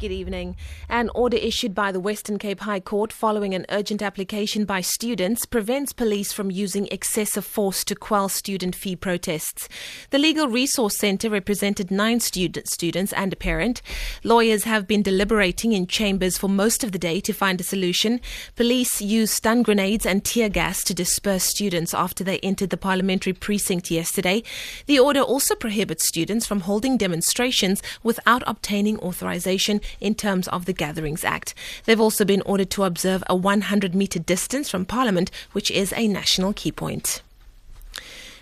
Good 0.00 0.12
evening. 0.12 0.56
An 0.88 1.10
order 1.14 1.36
issued 1.36 1.74
by 1.74 1.92
the 1.92 2.00
Western 2.00 2.38
Cape 2.38 2.60
High 2.60 2.80
Court 2.80 3.12
following 3.12 3.52
an 3.52 3.66
urgent 3.68 4.00
application 4.00 4.64
by 4.64 4.80
students 4.80 5.44
prevents 5.44 5.92
police 5.92 6.32
from 6.32 6.50
using 6.50 6.88
excessive 6.90 7.44
force 7.44 7.84
to 7.84 7.94
quell 7.94 8.30
student 8.30 8.74
fee 8.74 8.96
protests. 8.96 9.68
The 10.08 10.18
Legal 10.18 10.48
Resource 10.48 10.96
Centre 10.96 11.28
represented 11.28 11.90
nine 11.90 12.20
student, 12.20 12.66
students 12.70 13.12
and 13.12 13.34
a 13.34 13.36
parent. 13.36 13.82
Lawyers 14.24 14.64
have 14.64 14.86
been 14.86 15.02
deliberating 15.02 15.74
in 15.74 15.86
chambers 15.86 16.38
for 16.38 16.48
most 16.48 16.82
of 16.82 16.92
the 16.92 16.98
day 16.98 17.20
to 17.20 17.34
find 17.34 17.60
a 17.60 17.64
solution. 17.64 18.22
Police 18.56 19.02
used 19.02 19.34
stun 19.34 19.62
grenades 19.62 20.06
and 20.06 20.24
tear 20.24 20.48
gas 20.48 20.82
to 20.84 20.94
disperse 20.94 21.44
students 21.44 21.92
after 21.92 22.24
they 22.24 22.38
entered 22.38 22.70
the 22.70 22.78
parliamentary 22.78 23.34
precinct 23.34 23.90
yesterday. 23.90 24.42
The 24.86 24.98
order 24.98 25.20
also 25.20 25.54
prohibits 25.54 26.08
students 26.08 26.46
from 26.46 26.60
holding 26.60 26.96
demonstrations 26.96 27.82
without 28.02 28.42
obtaining 28.46 28.98
authorization 29.00 29.82
in 30.00 30.14
terms 30.14 30.48
of 30.48 30.64
the 30.64 30.72
Gatherings 30.72 31.24
Act. 31.24 31.54
They've 31.84 32.00
also 32.00 32.24
been 32.24 32.42
ordered 32.42 32.70
to 32.70 32.84
observe 32.84 33.24
a 33.28 33.34
100 33.34 33.94
metre 33.94 34.18
distance 34.18 34.70
from 34.70 34.84
Parliament, 34.84 35.30
which 35.52 35.70
is 35.70 35.92
a 35.96 36.08
national 36.08 36.52
key 36.52 36.72
point. 36.72 37.22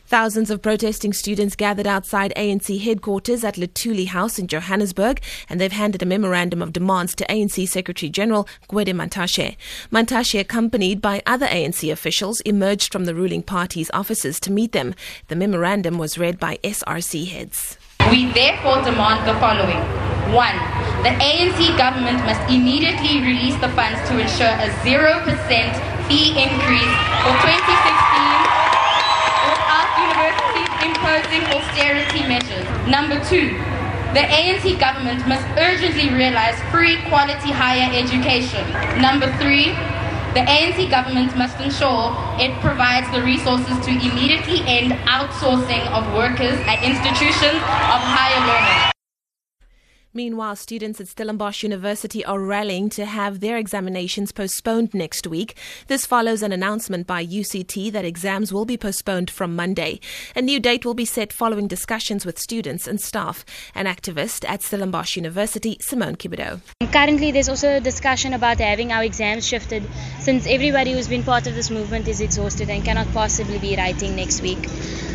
Thousands 0.09 0.51
of 0.51 0.63
protesting 0.63 1.13
students 1.13 1.55
gathered 1.55 1.87
outside 1.87 2.33
ANC 2.35 2.81
headquarters 2.81 3.45
at 3.45 3.57
Luthuli 3.57 4.07
House 4.07 4.39
in 4.39 4.47
Johannesburg, 4.47 5.21
and 5.51 5.61
they've 5.61 5.71
handed 5.71 6.03
a 6.03 6.07
memorandum 6.07 6.63
of 6.63 6.73
demands 6.73 7.15
to 7.17 7.27
ANC 7.27 7.69
Secretary 7.69 8.09
General 8.09 8.49
Gwede 8.71 8.95
Mantashe. 8.95 9.59
Mantashe, 9.93 10.41
accompanied 10.41 11.03
by 11.03 11.21
other 11.27 11.47
ANC 11.47 11.93
officials, 11.93 12.41
emerged 12.41 12.91
from 12.91 13.05
the 13.05 13.15
ruling 13.15 13.43
party's 13.43 13.91
offices 13.93 14.41
to 14.41 14.51
meet 14.51 14.73
them. 14.73 14.95
The 15.27 15.37
memorandum 15.37 15.99
was 15.99 16.17
read 16.17 16.39
by 16.39 16.57
SRC 16.65 17.29
heads. 17.29 17.77
We 18.11 18.33
therefore 18.33 18.83
demand 18.83 19.29
the 19.29 19.39
following. 19.39 20.08
One, 20.29 20.61
the 21.09 21.17
ANC 21.25 21.57
government 21.79 22.21
must 22.29 22.45
immediately 22.53 23.25
release 23.25 23.57
the 23.65 23.73
funds 23.73 23.97
to 24.13 24.21
ensure 24.21 24.53
a 24.61 24.69
0% 24.85 25.25
fee 26.05 26.37
increase 26.37 26.95
for 27.25 27.33
2016 27.33 27.49
without 29.49 29.89
universities 29.97 30.69
imposing 30.85 31.43
austerity 31.49 32.29
measures. 32.29 32.69
Number 32.85 33.17
two, 33.25 33.57
the 34.13 34.29
ANC 34.29 34.79
government 34.79 35.27
must 35.27 35.49
urgently 35.57 36.13
realize 36.13 36.61
free 36.69 37.01
quality 37.09 37.49
higher 37.49 37.89
education. 37.97 38.69
Number 39.01 39.33
three, 39.41 39.73
the 40.37 40.45
ANC 40.45 40.91
government 40.91 41.37
must 41.37 41.59
ensure 41.59 42.13
it 42.37 42.53
provides 42.61 43.11
the 43.17 43.23
resources 43.23 43.81
to 43.81 43.91
immediately 43.91 44.61
end 44.69 44.93
outsourcing 45.09 45.81
of 45.89 46.05
workers 46.13 46.61
at 46.69 46.85
institutions 46.85 47.57
of 47.65 48.01
higher. 48.05 48.38
Meanwhile, 50.19 50.57
students 50.57 51.01
at 51.01 51.07
Stellenbosch 51.07 51.63
University 51.63 52.25
are 52.25 52.41
rallying 52.41 52.89
to 52.89 53.05
have 53.05 53.39
their 53.39 53.57
examinations 53.57 54.33
postponed 54.33 54.93
next 54.93 55.29
week. 55.29 55.57
This 55.87 56.07
follows 56.07 56.43
an 56.43 56.51
announcement 56.51 57.07
by 57.07 57.25
UCT 57.25 57.93
that 57.93 58.05
exams 58.05 58.53
will 58.53 58.65
be 58.65 58.77
postponed 58.77 59.31
from 59.31 59.55
Monday. 59.55 60.01
A 60.35 60.43
new 60.43 60.59
date 60.59 60.85
will 60.85 60.95
be 60.95 61.05
set 61.05 61.33
following 61.33 61.69
discussions 61.69 62.27
with 62.27 62.37
students 62.37 62.89
and 62.89 63.01
staff. 63.01 63.45
An 63.77 63.87
activist 63.87 64.45
at 64.45 64.61
Stellenbosch 64.61 65.15
University, 65.15 65.77
Simone 65.81 66.17
Kibido. 66.17 66.63
Currently, 66.91 67.31
there's 67.31 67.49
also 67.49 67.77
a 67.77 67.81
discussion 67.81 68.35
about 68.35 68.59
having 68.59 68.91
our 68.91 69.05
exams 69.05 69.47
shifted 69.47 69.85
since 70.19 70.49
everybody 70.49 70.95
who's 70.95 71.07
been 71.07 71.23
part 71.23 71.47
of 71.47 71.55
this 71.55 71.71
movement 71.71 72.09
is 72.09 72.21
exhausted 72.21 72.69
and 72.71 72.85
cannot 72.85 73.07
possibly 73.13 73.61
be 73.61 73.77
writing 73.77 74.17
next 74.17 74.43
week. 74.43 74.69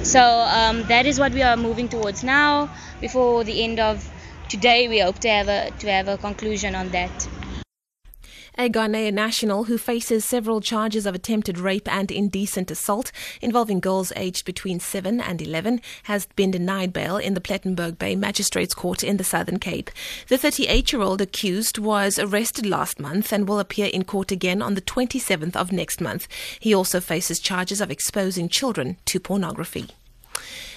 So 0.04 0.22
um, 0.22 0.84
that 0.84 1.06
is 1.06 1.20
what 1.20 1.34
we 1.34 1.42
are 1.42 1.58
moving 1.58 1.90
towards 1.90 2.24
now 2.24 2.74
before 3.02 3.44
the 3.44 3.66
end 3.66 3.82
of 3.82 4.10
today 4.54 4.88
we 4.88 5.00
hope 5.00 5.18
to 5.18 5.28
have 5.28 5.48
a 5.48 5.72
to 5.80 5.90
have 5.90 6.08
a 6.08 6.16
conclusion 6.16 6.76
on 6.76 6.88
that. 6.90 7.28
A 8.56 8.70
Ghanaian 8.70 9.14
national 9.14 9.64
who 9.64 9.80
faces 9.80 10.24
several 10.24 10.62
charges 10.62 11.08
of 11.08 11.16
attempted 11.16 11.58
rape 11.58 11.92
and 11.92 12.12
indecent 12.12 12.70
assault 12.70 13.12
involving 13.42 13.80
girls 13.80 14.14
aged 14.16 14.46
between 14.46 14.80
7 14.80 15.20
and 15.20 15.42
11 15.42 15.82
has 16.04 16.28
been 16.36 16.52
denied 16.52 16.94
bail 16.94 17.18
in 17.18 17.34
the 17.34 17.42
Plettenberg 17.42 17.98
Bay 17.98 18.16
Magistrates 18.16 18.76
Court 18.76 19.04
in 19.04 19.18
the 19.18 19.24
Southern 19.24 19.58
Cape. 19.58 19.90
The 20.28 20.38
38 20.38 20.94
year 20.94 21.02
old 21.02 21.20
accused 21.20 21.80
was 21.80 22.20
arrested 22.20 22.68
last 22.68 23.00
month 23.00 23.34
and 23.34 23.48
will 23.48 23.60
appear 23.60 23.88
in 23.88 24.04
court 24.04 24.32
again 24.32 24.62
on 24.62 24.76
the 24.76 24.82
27th 24.82 25.56
of 25.56 25.72
next 25.72 26.00
month. 26.00 26.28
He 26.60 26.76
also 26.76 27.00
faces 27.00 27.40
charges 27.40 27.82
of 27.82 27.90
exposing 27.90 28.50
children 28.50 28.98
to 29.06 29.20
pornography. 29.20 29.88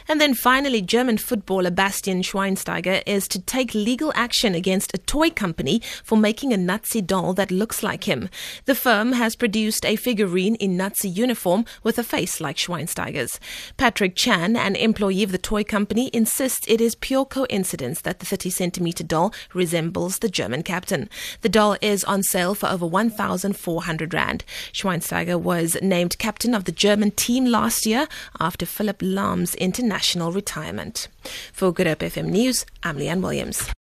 And 0.09 0.21
then 0.21 0.35
finally, 0.35 0.83
German 0.83 1.19
footballer 1.19 1.71
Bastian 1.71 2.23
Schweinsteiger 2.23 3.03
is 3.07 3.27
to 3.29 3.41
take 3.41 3.75
legal 3.75 4.13
action 4.15 4.55
against 4.55 4.95
a 4.95 4.99
toy 4.99 5.31
company 5.31 5.83
for 6.05 6.17
making 6.17 6.53
a 6.53 6.57
Nazi 6.57 7.01
doll 7.01 7.35
that 7.35 7.51
looks 7.51 7.83
like 7.83 8.05
him. 8.05 8.29
The 8.67 8.77
firm 8.77 9.15
has 9.15 9.35
produced 9.35 9.85
a 9.85 9.97
figurine 9.97 10.55
in 10.57 10.77
Nazi 10.77 11.09
uniform 11.09 11.65
with 11.83 11.99
a 11.99 12.05
face 12.05 12.41
like 12.41 12.57
Schweinsteiger's. 12.57 13.41
Patrick 13.77 14.15
Chan, 14.15 14.57
an 14.57 14.77
employee 14.77 15.25
of 15.25 15.33
the 15.33 15.39
toy 15.39 15.65
company, 15.65 16.09
insists 16.13 16.67
it 16.69 16.81
is 16.81 16.95
pure 16.95 17.25
coincidence 17.25 18.01
that 18.03 18.21
the 18.21 18.27
30 18.27 18.51
centimeter 18.51 19.03
doll 19.03 19.35
resembles 19.55 20.21
the 20.21 20.29
German 20.29 20.63
captain. 20.63 21.09
The 21.41 21.49
doll 21.49 21.77
is 21.81 22.05
on 22.05 22.23
sale 22.23 22.55
for 22.55 22.69
over 22.69 22.87
1,400 22.87 24.15
rand. 24.15 24.45
Schweinsteiger 24.73 25.41
was 25.41 25.77
named 25.83 26.19
captain 26.19 26.55
of 26.55 26.65
the 26.65 26.73
German 26.73 27.11
team 27.11 27.47
last 27.47 27.87
year 27.87 28.07
after 28.39 28.65
Philipp 28.65 29.03
Lahm's 29.03 29.57
international 29.57 29.96
retirement. 30.33 31.09
For 31.53 31.73
Good 31.73 31.87
Hope 31.87 32.01
FM 32.01 32.27
News, 32.27 32.67
I'm 32.83 32.97
Leanne 32.97 33.23
Williams. 33.23 33.67